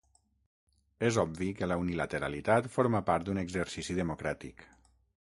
És 1.09 1.19
obvi 1.23 1.49
que 1.59 1.69
la 1.71 1.77
unilateralitat 1.83 2.71
forma 2.79 3.03
part 3.11 3.29
d’un 3.29 3.43
exercici 3.43 3.99
democràtic. 4.01 4.65